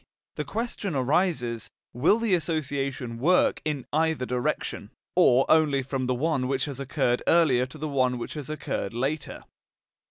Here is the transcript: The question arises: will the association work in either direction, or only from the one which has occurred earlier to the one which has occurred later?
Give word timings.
The 0.33 0.45
question 0.45 0.95
arises: 0.95 1.69
will 1.93 2.17
the 2.17 2.33
association 2.33 3.19
work 3.19 3.61
in 3.63 3.85
either 3.93 4.25
direction, 4.25 4.89
or 5.15 5.45
only 5.47 5.83
from 5.83 6.05
the 6.07 6.15
one 6.15 6.47
which 6.47 6.65
has 6.65 6.79
occurred 6.79 7.21
earlier 7.27 7.67
to 7.67 7.77
the 7.77 7.87
one 7.87 8.17
which 8.17 8.33
has 8.33 8.49
occurred 8.49 8.95
later? 8.95 9.43